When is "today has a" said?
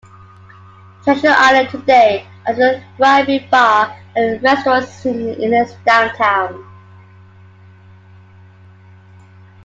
1.69-2.83